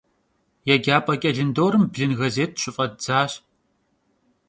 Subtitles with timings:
[0.67, 3.31] Yêcap'e ç'elındorım blın gazêt şıf'edzaş.